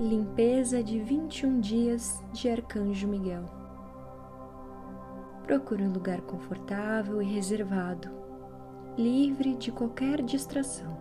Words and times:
Limpeza 0.00 0.80
de 0.80 1.00
21 1.00 1.58
dias 1.58 2.22
de 2.32 2.48
Arcanjo 2.48 3.08
Miguel. 3.08 3.42
Procure 5.42 5.82
um 5.82 5.92
lugar 5.92 6.20
confortável 6.20 7.20
e 7.20 7.24
reservado, 7.24 8.08
livre 8.96 9.56
de 9.56 9.72
qualquer 9.72 10.22
distração. 10.22 10.96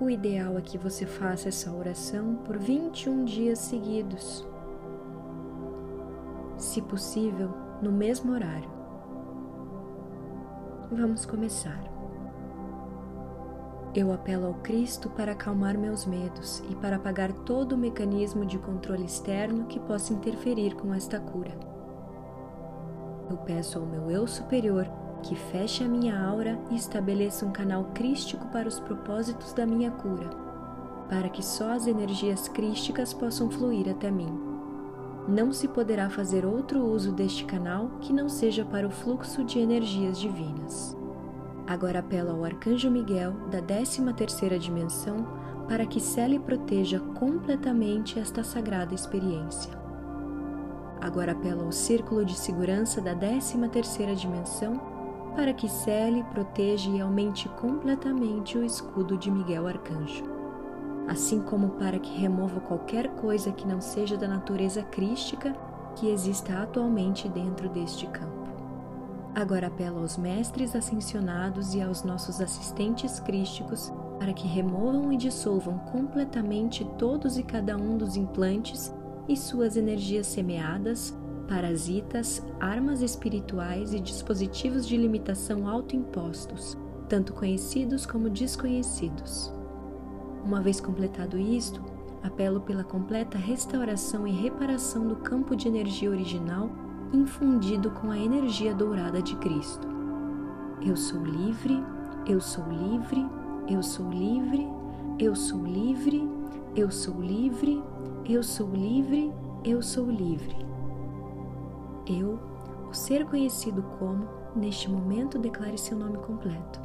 O 0.00 0.10
ideal 0.10 0.58
é 0.58 0.60
que 0.60 0.76
você 0.76 1.06
faça 1.06 1.48
essa 1.48 1.70
oração 1.72 2.34
por 2.44 2.58
21 2.58 3.24
dias 3.24 3.60
seguidos. 3.60 4.44
Se 6.56 6.82
possível, 6.82 7.50
no 7.80 7.92
mesmo 7.92 8.32
horário. 8.32 8.68
Vamos 10.90 11.24
começar. 11.24 11.91
Eu 13.94 14.10
apelo 14.10 14.46
ao 14.46 14.54
Cristo 14.54 15.10
para 15.10 15.32
acalmar 15.32 15.76
meus 15.76 16.06
medos 16.06 16.62
e 16.70 16.74
para 16.74 16.96
apagar 16.96 17.30
todo 17.30 17.72
o 17.72 17.78
mecanismo 17.78 18.46
de 18.46 18.58
controle 18.58 19.04
externo 19.04 19.66
que 19.66 19.78
possa 19.78 20.14
interferir 20.14 20.74
com 20.74 20.94
esta 20.94 21.20
cura. 21.20 21.52
Eu 23.28 23.36
peço 23.36 23.78
ao 23.78 23.84
meu 23.84 24.10
eu 24.10 24.26
superior 24.26 24.88
que 25.22 25.36
feche 25.36 25.84
a 25.84 25.88
minha 25.88 26.18
aura 26.18 26.58
e 26.70 26.76
estabeleça 26.76 27.44
um 27.44 27.52
canal 27.52 27.84
crístico 27.92 28.46
para 28.46 28.66
os 28.66 28.80
propósitos 28.80 29.52
da 29.52 29.66
minha 29.66 29.90
cura, 29.90 30.30
para 31.10 31.28
que 31.28 31.44
só 31.44 31.72
as 31.72 31.86
energias 31.86 32.48
crísticas 32.48 33.12
possam 33.12 33.50
fluir 33.50 33.90
até 33.90 34.10
mim. 34.10 34.40
Não 35.28 35.52
se 35.52 35.68
poderá 35.68 36.08
fazer 36.08 36.46
outro 36.46 36.82
uso 36.82 37.12
deste 37.12 37.44
canal 37.44 37.90
que 38.00 38.12
não 38.12 38.28
seja 38.28 38.64
para 38.64 38.86
o 38.86 38.90
fluxo 38.90 39.44
de 39.44 39.58
energias 39.58 40.18
divinas. 40.18 40.96
Agora 41.72 42.00
apelo 42.00 42.32
ao 42.32 42.44
Arcanjo 42.44 42.90
Miguel 42.90 43.32
da 43.50 43.62
13ª 43.62 44.58
dimensão 44.58 45.26
para 45.66 45.86
que 45.86 45.98
cele 45.98 46.36
e 46.36 46.38
proteja 46.38 47.00
completamente 47.18 48.18
esta 48.18 48.44
sagrada 48.44 48.94
experiência. 48.94 49.72
Agora 51.00 51.32
apelo 51.32 51.64
ao 51.64 51.72
Círculo 51.72 52.26
de 52.26 52.34
Segurança 52.34 53.00
da 53.00 53.16
13ª 53.16 54.14
dimensão 54.14 54.78
para 55.34 55.54
que 55.54 55.66
cele, 55.66 56.22
proteja 56.24 56.90
e 56.90 57.00
aumente 57.00 57.48
completamente 57.48 58.58
o 58.58 58.62
escudo 58.62 59.16
de 59.16 59.30
Miguel 59.30 59.66
Arcanjo, 59.66 60.24
assim 61.08 61.40
como 61.40 61.70
para 61.70 61.98
que 61.98 62.20
remova 62.20 62.60
qualquer 62.60 63.08
coisa 63.14 63.50
que 63.50 63.66
não 63.66 63.80
seja 63.80 64.18
da 64.18 64.28
natureza 64.28 64.82
crística 64.82 65.56
que 65.96 66.10
exista 66.10 66.52
atualmente 66.64 67.30
dentro 67.30 67.70
deste 67.70 68.06
campo. 68.08 68.41
Agora 69.34 69.68
apelo 69.68 70.00
aos 70.00 70.18
mestres 70.18 70.76
ascensionados 70.76 71.74
e 71.74 71.80
aos 71.80 72.02
nossos 72.02 72.38
assistentes 72.40 73.18
crísticos 73.18 73.90
para 74.18 74.34
que 74.34 74.46
removam 74.46 75.10
e 75.10 75.16
dissolvam 75.16 75.78
completamente 75.78 76.84
todos 76.98 77.38
e 77.38 77.42
cada 77.42 77.76
um 77.76 77.96
dos 77.96 78.14
implantes 78.14 78.92
e 79.26 79.34
suas 79.34 79.76
energias 79.76 80.26
semeadas, 80.26 81.16
parasitas, 81.48 82.44
armas 82.60 83.00
espirituais 83.00 83.94
e 83.94 84.00
dispositivos 84.00 84.86
de 84.86 84.98
limitação 84.98 85.66
autoimpostos, 85.66 86.76
tanto 87.08 87.32
conhecidos 87.32 88.04
como 88.04 88.28
desconhecidos. 88.28 89.50
Uma 90.44 90.60
vez 90.60 90.78
completado 90.78 91.38
isto, 91.38 91.82
apelo 92.22 92.60
pela 92.60 92.84
completa 92.84 93.38
restauração 93.38 94.26
e 94.26 94.30
reparação 94.30 95.08
do 95.08 95.16
campo 95.16 95.56
de 95.56 95.68
energia 95.68 96.10
original 96.10 96.70
infundido 97.12 97.90
com 97.90 98.10
a 98.10 98.18
energia 98.18 98.74
dourada 98.74 99.20
de 99.20 99.36
Cristo. 99.36 99.86
Eu 100.80 100.96
sou 100.96 101.22
livre, 101.22 101.84
eu 102.26 102.40
sou 102.40 102.64
livre, 102.68 103.26
eu 103.68 103.82
sou 103.82 104.10
livre, 104.10 104.66
eu 105.18 105.36
sou 105.36 105.64
livre, 105.64 106.28
eu 106.74 106.90
sou 106.90 107.20
livre, 107.20 107.82
eu 108.28 108.42
sou 108.42 108.70
livre, 108.70 109.32
eu 109.62 109.82
sou 109.82 110.10
livre. 110.10 110.56
Eu, 112.06 112.38
o 112.88 112.94
ser 112.94 113.26
conhecido 113.26 113.82
como, 113.98 114.26
neste 114.56 114.90
momento 114.90 115.38
declare 115.38 115.76
seu 115.78 115.96
nome 115.96 116.18
completo. 116.18 116.80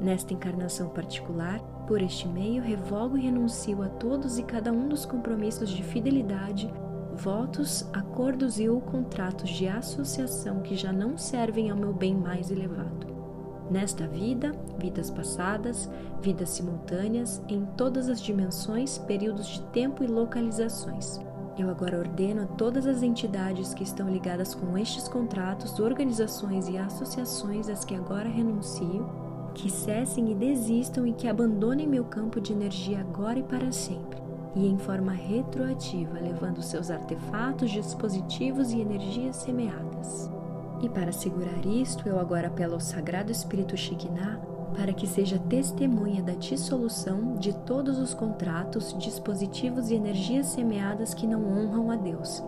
Nesta 0.00 0.34
encarnação 0.34 0.88
particular, 0.88 1.60
por 1.86 2.02
este 2.02 2.28
meio, 2.28 2.62
revogo 2.62 3.16
e 3.16 3.22
renuncio 3.22 3.82
a 3.82 3.88
todos 3.88 4.38
e 4.38 4.42
cada 4.42 4.72
um 4.72 4.88
dos 4.88 5.06
compromissos 5.06 5.70
de 5.70 5.82
fidelidade 5.82 6.70
votos, 7.18 7.84
acordos 7.92 8.60
e 8.60 8.68
ou 8.68 8.80
contratos 8.80 9.50
de 9.50 9.66
associação 9.66 10.60
que 10.60 10.76
já 10.76 10.92
não 10.92 11.18
servem 11.18 11.70
ao 11.70 11.76
meu 11.76 11.92
bem 11.92 12.14
mais 12.14 12.50
elevado. 12.50 13.06
Nesta 13.70 14.06
vida, 14.06 14.52
vidas 14.78 15.10
passadas, 15.10 15.90
vidas 16.22 16.50
simultâneas, 16.50 17.42
em 17.48 17.66
todas 17.76 18.08
as 18.08 18.20
dimensões, 18.20 18.96
períodos 18.98 19.48
de 19.48 19.62
tempo 19.64 20.02
e 20.02 20.06
localizações. 20.06 21.20
Eu 21.58 21.68
agora 21.68 21.98
ordeno 21.98 22.42
a 22.42 22.46
todas 22.46 22.86
as 22.86 23.02
entidades 23.02 23.74
que 23.74 23.82
estão 23.82 24.08
ligadas 24.08 24.54
com 24.54 24.78
estes 24.78 25.08
contratos, 25.08 25.80
organizações 25.80 26.68
e 26.68 26.78
associações 26.78 27.68
às 27.68 27.84
que 27.84 27.96
agora 27.96 28.28
renuncio, 28.28 29.06
que 29.54 29.68
cessem 29.68 30.30
e 30.30 30.34
desistam 30.36 31.04
e 31.04 31.12
que 31.12 31.26
abandonem 31.26 31.86
meu 31.86 32.04
campo 32.04 32.40
de 32.40 32.52
energia 32.52 33.00
agora 33.00 33.40
e 33.40 33.42
para 33.42 33.72
sempre 33.72 34.27
e 34.54 34.66
em 34.66 34.78
forma 34.78 35.12
retroativa, 35.12 36.18
levando 36.18 36.62
seus 36.62 36.90
artefatos, 36.90 37.70
dispositivos 37.70 38.72
e 38.72 38.80
energias 38.80 39.36
semeadas. 39.36 40.30
E 40.80 40.88
para 40.88 41.12
segurar 41.12 41.64
isto, 41.66 42.08
eu 42.08 42.18
agora 42.18 42.48
apelo 42.48 42.74
ao 42.74 42.80
Sagrado 42.80 43.32
Espírito 43.32 43.76
Shekinah 43.76 44.40
para 44.76 44.92
que 44.92 45.06
seja 45.06 45.38
testemunha 45.38 46.22
da 46.22 46.34
dissolução 46.34 47.34
de 47.34 47.52
todos 47.52 47.98
os 47.98 48.14
contratos, 48.14 48.94
dispositivos 48.98 49.90
e 49.90 49.94
energias 49.94 50.46
semeadas 50.46 51.14
que 51.14 51.26
não 51.26 51.44
honram 51.44 51.90
a 51.90 51.96
Deus. 51.96 52.42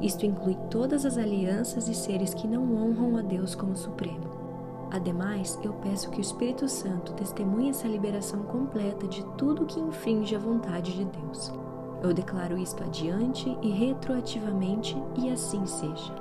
Isto 0.00 0.26
inclui 0.26 0.56
todas 0.70 1.04
as 1.04 1.16
alianças 1.16 1.88
e 1.88 1.94
seres 1.94 2.34
que 2.34 2.46
não 2.46 2.62
honram 2.76 3.16
a 3.16 3.22
Deus 3.22 3.54
como 3.54 3.76
Supremo. 3.76 4.41
Ademais, 4.92 5.58
eu 5.62 5.72
peço 5.72 6.10
que 6.10 6.18
o 6.18 6.20
Espírito 6.20 6.68
Santo 6.68 7.14
testemunhe 7.14 7.70
essa 7.70 7.88
liberação 7.88 8.42
completa 8.42 9.08
de 9.08 9.24
tudo 9.38 9.64
que 9.64 9.80
infringe 9.80 10.36
a 10.36 10.38
vontade 10.38 10.92
de 10.92 11.06
Deus. 11.06 11.50
Eu 12.02 12.12
declaro 12.12 12.58
isto 12.58 12.84
adiante 12.84 13.56
e 13.62 13.70
retroativamente, 13.70 14.94
e 15.16 15.30
assim 15.30 15.64
seja. 15.64 16.14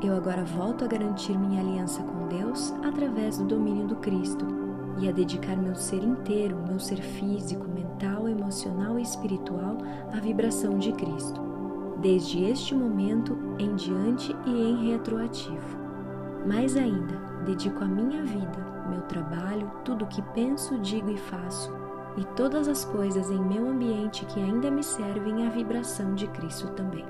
Eu 0.00 0.14
agora 0.14 0.44
volto 0.44 0.84
a 0.84 0.86
garantir 0.86 1.36
minha 1.36 1.60
aliança 1.60 2.04
com 2.04 2.28
Deus 2.28 2.72
através 2.84 3.38
do 3.38 3.46
domínio 3.46 3.88
do 3.88 3.96
Cristo 3.96 4.46
e 5.00 5.08
a 5.08 5.12
dedicar 5.12 5.56
meu 5.56 5.74
ser 5.74 6.04
inteiro, 6.04 6.56
meu 6.68 6.78
ser 6.78 7.02
físico, 7.02 7.66
mental, 7.66 8.28
emocional 8.28 8.96
e 8.96 9.02
espiritual 9.02 9.76
à 10.16 10.20
vibração 10.20 10.78
de 10.78 10.92
Cristo, 10.92 11.40
desde 12.00 12.44
este 12.44 12.76
momento 12.76 13.36
em 13.58 13.74
diante 13.74 14.36
e 14.46 14.50
em 14.50 14.92
retroativo. 14.92 15.85
Mais 16.46 16.76
ainda, 16.76 17.16
dedico 17.44 17.82
a 17.82 17.88
minha 17.88 18.22
vida, 18.22 18.86
meu 18.88 19.02
trabalho, 19.02 19.68
tudo 19.84 20.04
o 20.04 20.08
que 20.08 20.22
penso, 20.22 20.78
digo 20.78 21.10
e 21.10 21.16
faço, 21.16 21.72
e 22.16 22.24
todas 22.36 22.68
as 22.68 22.84
coisas 22.84 23.32
em 23.32 23.42
meu 23.42 23.68
ambiente 23.68 24.24
que 24.26 24.40
ainda 24.40 24.70
me 24.70 24.84
servem 24.84 25.44
à 25.44 25.50
vibração 25.50 26.14
de 26.14 26.28
Cristo 26.28 26.68
também. 26.68 27.04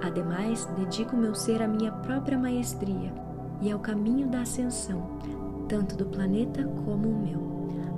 Ademais, 0.00 0.64
dedico 0.76 1.16
meu 1.16 1.34
ser 1.34 1.60
à 1.60 1.66
minha 1.66 1.90
própria 1.90 2.38
maestria 2.38 3.12
e 3.60 3.72
ao 3.72 3.80
caminho 3.80 4.28
da 4.28 4.42
ascensão, 4.42 5.18
tanto 5.68 5.96
do 5.96 6.06
planeta 6.06 6.64
como 6.84 7.08
o 7.08 7.18
meu. 7.18 7.52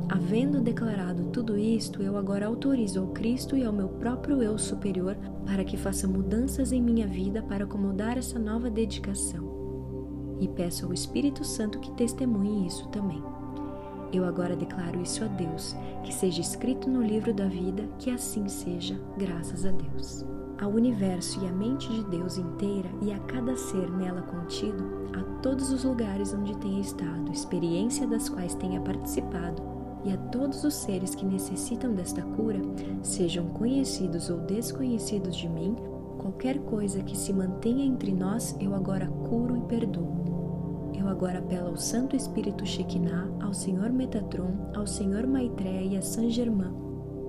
Havendo 0.09 0.63
declarado 0.63 1.27
tudo 1.27 1.59
isto, 1.59 2.03
eu 2.03 2.17
agora 2.17 2.47
autorizo 2.47 3.01
ao 3.01 3.09
Cristo 3.09 3.55
e 3.55 3.65
ao 3.65 3.73
meu 3.73 3.89
próprio 3.89 4.43
eu 4.43 4.57
superior 4.57 5.15
para 5.45 5.63
que 5.63 5.77
faça 5.77 6.09
mudanças 6.09 6.73
em 6.73 6.81
minha 6.81 7.07
vida 7.07 7.43
para 7.43 7.65
acomodar 7.65 8.17
essa 8.17 8.39
nova 8.39 8.71
dedicação 8.71 9.54
e 10.45 10.49
peço 10.49 10.85
ao 10.85 10.93
Espírito 10.93 11.43
Santo 11.43 11.79
que 11.79 11.91
testemunhe 11.93 12.67
isso 12.67 12.87
também. 12.89 13.23
Eu 14.13 14.25
agora 14.25 14.55
declaro 14.55 15.01
isso 15.03 15.25
a 15.25 15.27
Deus, 15.27 15.75
que 16.05 16.15
seja 16.15 16.41
escrito 16.41 16.89
no 16.89 17.03
livro 17.03 17.33
da 17.33 17.49
vida, 17.49 17.89
que 17.99 18.11
assim 18.11 18.47
seja, 18.47 19.01
graças 19.17 19.65
a 19.65 19.73
Deus. 19.73 20.25
Ao 20.61 20.71
universo 20.71 21.43
e 21.43 21.49
à 21.49 21.53
mente 21.53 21.89
de 21.89 22.05
Deus 22.05 22.39
inteira 22.39 22.89
e 23.03 23.13
a 23.13 23.19
cada 23.21 23.57
ser 23.57 23.91
nela 23.91 24.23
contido, 24.23 24.85
a 25.15 25.23
todos 25.41 25.73
os 25.73 25.83
lugares 25.83 26.33
onde 26.33 26.57
tenha 26.59 26.81
estado, 26.81 27.33
experiência 27.33 28.07
das 28.07 28.29
quais 28.29 28.55
tenha 28.55 28.81
participado, 28.81 29.61
e 30.05 30.13
a 30.13 30.17
todos 30.17 30.63
os 30.63 30.75
seres 30.75 31.15
que 31.15 31.25
necessitam 31.25 31.95
desta 31.95 32.23
cura, 32.23 32.61
sejam 33.03 33.47
conhecidos 33.47 34.29
ou 34.29 34.39
desconhecidos 34.39 35.35
de 35.35 35.49
mim, 35.49 35.75
qualquer 36.19 36.59
coisa 36.61 37.03
que 37.03 37.17
se 37.17 37.33
mantenha 37.33 37.85
entre 37.85 38.13
nós, 38.13 38.55
eu 38.61 38.75
agora 38.75 39.07
curo 39.07 39.57
e 39.57 39.61
perdoo 39.63 40.34
eu 41.05 41.11
agora 41.11 41.39
apelo 41.39 41.69
ao 41.69 41.77
Santo 41.77 42.17
Espírito 42.17 42.65
Shekinah, 42.65 43.29
ao 43.43 43.53
Senhor 43.53 43.93
Metatron, 43.93 44.71
ao 44.75 44.87
Senhor 44.87 45.27
Maitreya 45.27 45.83
e 45.83 45.97
a 45.99 46.03
Saint 46.03 46.31
Germain, 46.31 46.73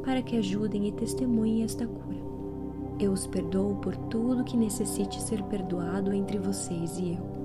para 0.04 0.22
que 0.22 0.38
ajudem 0.38 0.88
e 0.88 0.92
testemunhem 0.94 1.63
esta 1.63 1.86
cura. 1.86 2.16
Eu 2.98 3.12
os 3.12 3.27
perdoo 3.27 3.75
por 3.75 3.94
tudo 3.98 4.45
que 4.45 4.56
necessite 4.56 5.22
ser 5.22 5.44
perdoado 5.44 6.13
entre 6.13 6.39
vocês 6.39 6.98
e 6.98 7.12
eu. 7.12 7.36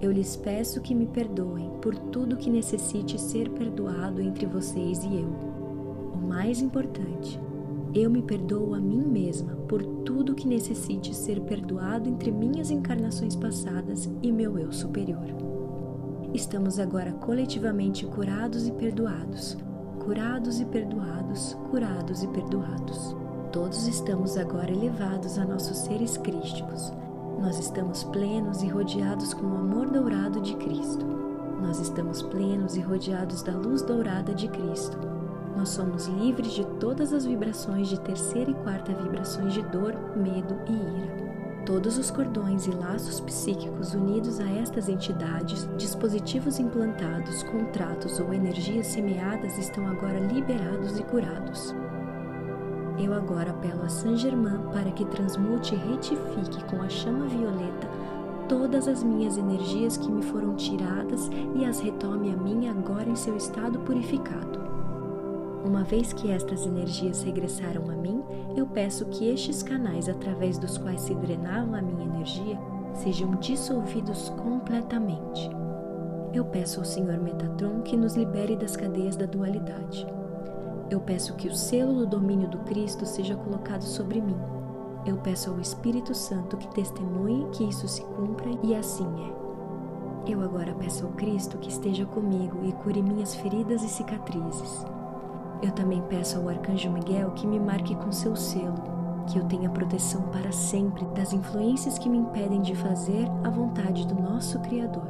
Eu 0.00 0.10
lhes 0.10 0.34
peço 0.36 0.80
que 0.80 0.94
me 0.94 1.06
perdoem 1.06 1.70
por 1.80 1.96
tudo 1.96 2.36
que 2.36 2.50
necessite 2.50 3.18
ser 3.20 3.48
perdoado 3.50 4.20
entre 4.20 4.46
vocês 4.46 5.04
e 5.04 5.14
eu. 5.14 5.28
O 6.12 6.26
mais 6.26 6.60
importante, 6.60 7.40
eu 7.94 8.10
me 8.10 8.20
perdoo 8.20 8.74
a 8.74 8.80
mim 8.80 9.06
mesma 9.06 9.54
por 9.68 9.95
tudo 10.06 10.36
que 10.36 10.46
necessite 10.46 11.12
ser 11.12 11.40
perdoado 11.40 12.08
entre 12.08 12.30
minhas 12.30 12.70
encarnações 12.70 13.34
passadas 13.34 14.08
e 14.22 14.30
meu 14.30 14.56
eu 14.56 14.70
superior. 14.70 15.26
Estamos 16.32 16.78
agora 16.78 17.12
coletivamente 17.12 18.06
curados 18.06 18.68
e 18.68 18.72
perdoados, 18.72 19.58
curados 19.98 20.60
e 20.60 20.64
perdoados, 20.64 21.54
curados 21.70 22.22
e 22.22 22.28
perdoados. 22.28 23.16
Todos 23.52 23.88
estamos 23.88 24.36
agora 24.36 24.70
elevados 24.70 25.38
a 25.38 25.44
nossos 25.44 25.78
seres 25.78 26.16
crísticos. 26.16 26.92
Nós 27.40 27.58
estamos 27.58 28.04
plenos 28.04 28.62
e 28.62 28.68
rodeados 28.68 29.34
com 29.34 29.46
o 29.46 29.56
amor 29.56 29.90
dourado 29.90 30.40
de 30.40 30.54
Cristo. 30.56 31.04
Nós 31.60 31.80
estamos 31.80 32.22
plenos 32.22 32.76
e 32.76 32.80
rodeados 32.80 33.42
da 33.42 33.56
luz 33.56 33.82
dourada 33.82 34.32
de 34.32 34.46
Cristo 34.48 35.15
nós 35.66 35.74
somos 35.74 36.06
livres 36.06 36.52
de 36.52 36.64
todas 36.78 37.12
as 37.12 37.26
vibrações 37.26 37.88
de 37.88 37.98
terceira 37.98 38.52
e 38.52 38.54
quarta 38.54 38.94
vibrações 38.94 39.52
de 39.52 39.62
dor, 39.62 39.96
medo 40.14 40.56
e 40.68 40.72
ira. 40.72 41.64
Todos 41.66 41.98
os 41.98 42.08
cordões 42.08 42.68
e 42.68 42.70
laços 42.70 43.18
psíquicos 43.18 43.92
unidos 43.92 44.38
a 44.38 44.48
estas 44.48 44.88
entidades, 44.88 45.68
dispositivos 45.76 46.60
implantados, 46.60 47.42
contratos 47.42 48.20
ou 48.20 48.32
energias 48.32 48.86
semeadas 48.86 49.58
estão 49.58 49.88
agora 49.88 50.20
liberados 50.20 51.00
e 51.00 51.02
curados. 51.02 51.74
Eu 52.96 53.12
agora 53.12 53.50
apelo 53.50 53.82
a 53.82 53.88
Saint 53.88 54.18
Germain 54.18 54.60
para 54.72 54.92
que 54.92 55.04
transmute 55.06 55.74
e 55.74 55.78
retifique 55.78 56.62
com 56.70 56.80
a 56.80 56.88
chama 56.88 57.26
violeta 57.26 57.88
todas 58.48 58.86
as 58.86 59.02
minhas 59.02 59.36
energias 59.36 59.96
que 59.96 60.12
me 60.12 60.22
foram 60.22 60.54
tiradas 60.54 61.28
e 61.56 61.64
as 61.64 61.80
retome 61.80 62.32
a 62.32 62.36
mim 62.36 62.68
agora 62.68 63.10
em 63.10 63.16
seu 63.16 63.36
estado 63.36 63.80
purificado. 63.80 64.75
Uma 65.66 65.82
vez 65.82 66.12
que 66.12 66.30
estas 66.30 66.64
energias 66.64 67.24
regressaram 67.24 67.90
a 67.90 67.96
mim, 67.96 68.22
eu 68.56 68.68
peço 68.68 69.04
que 69.06 69.28
estes 69.28 69.64
canais 69.64 70.08
através 70.08 70.58
dos 70.58 70.78
quais 70.78 71.00
se 71.00 71.12
drenava 71.12 71.78
a 71.78 71.82
minha 71.82 72.04
energia 72.04 72.56
sejam 72.94 73.34
dissolvidos 73.34 74.28
completamente. 74.28 75.50
Eu 76.32 76.44
peço 76.44 76.78
ao 76.78 76.84
Senhor 76.84 77.18
Metatron 77.18 77.82
que 77.82 77.96
nos 77.96 78.14
libere 78.14 78.54
das 78.54 78.76
cadeias 78.76 79.16
da 79.16 79.26
dualidade. 79.26 80.06
Eu 80.88 81.00
peço 81.00 81.34
que 81.34 81.48
o 81.48 81.54
selo 81.54 81.94
do 81.94 82.06
domínio 82.06 82.48
do 82.48 82.58
Cristo 82.58 83.04
seja 83.04 83.34
colocado 83.34 83.82
sobre 83.82 84.20
mim. 84.20 84.38
Eu 85.04 85.16
peço 85.16 85.50
ao 85.50 85.58
Espírito 85.58 86.14
Santo 86.14 86.56
que 86.56 86.72
testemunhe 86.76 87.44
que 87.50 87.64
isso 87.64 87.88
se 87.88 88.02
cumpra 88.02 88.50
e 88.62 88.72
assim 88.72 89.08
é. 89.20 90.30
Eu 90.30 90.42
agora 90.42 90.72
peço 90.74 91.06
ao 91.06 91.12
Cristo 91.14 91.58
que 91.58 91.70
esteja 91.70 92.06
comigo 92.06 92.64
e 92.64 92.72
cure 92.72 93.02
minhas 93.02 93.34
feridas 93.34 93.82
e 93.82 93.88
cicatrizes. 93.88 94.86
Eu 95.62 95.72
também 95.72 96.02
peço 96.02 96.38
ao 96.38 96.48
Arcanjo 96.48 96.90
Miguel 96.90 97.30
que 97.32 97.46
me 97.46 97.58
marque 97.58 97.94
com 97.94 98.12
seu 98.12 98.36
selo, 98.36 98.82
que 99.26 99.38
eu 99.38 99.44
tenha 99.44 99.70
proteção 99.70 100.22
para 100.22 100.52
sempre 100.52 101.04
das 101.06 101.32
influências 101.32 101.98
que 101.98 102.08
me 102.08 102.18
impedem 102.18 102.60
de 102.60 102.74
fazer 102.74 103.26
a 103.42 103.50
vontade 103.50 104.06
do 104.06 104.14
nosso 104.14 104.58
Criador. 104.60 105.08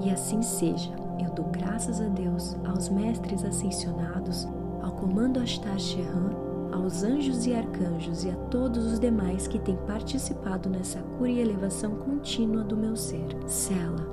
E 0.00 0.10
assim 0.10 0.42
seja, 0.42 0.92
eu 1.18 1.30
dou 1.30 1.46
graças 1.46 2.00
a 2.00 2.08
Deus, 2.08 2.56
aos 2.66 2.88
mestres 2.88 3.44
ascensionados, 3.44 4.46
ao 4.82 4.92
comando 4.92 5.40
Ashtar 5.40 5.78
Shehan, 5.78 6.30
aos 6.72 7.02
anjos 7.02 7.46
e 7.46 7.54
arcanjos 7.54 8.24
e 8.24 8.30
a 8.30 8.36
todos 8.50 8.84
os 8.84 9.00
demais 9.00 9.46
que 9.46 9.58
têm 9.58 9.76
participado 9.86 10.68
nessa 10.68 11.00
cura 11.00 11.30
e 11.30 11.40
elevação 11.40 11.92
contínua 11.96 12.62
do 12.62 12.76
meu 12.76 12.96
ser. 12.96 13.26
Sela. 13.46 14.10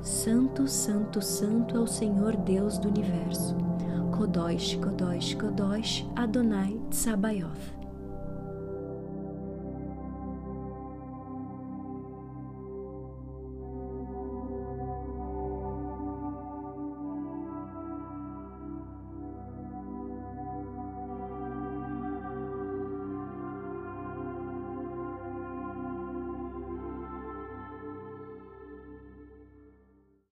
Santo, 0.00 0.68
Santo, 0.68 1.20
Santo 1.22 1.76
é 1.76 1.80
o 1.80 1.86
Senhor 1.86 2.36
Deus 2.36 2.78
do 2.78 2.88
universo. 2.88 3.56
Kodosh, 4.14 4.78
Kodosh, 4.78 5.34
Kodosh, 5.34 6.06
Adonai 6.16 6.78
Tsabayoth. 6.88 7.83